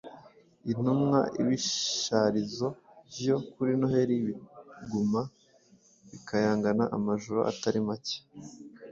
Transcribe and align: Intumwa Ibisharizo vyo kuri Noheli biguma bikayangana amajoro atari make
Intumwa 0.71 1.19
Ibisharizo 1.41 2.67
vyo 3.15 3.35
kuri 3.51 3.71
Noheli 3.79 4.15
biguma 4.29 5.21
bikayangana 6.09 6.83
amajoro 6.97 7.39
atari 7.51 7.79
make 7.87 8.17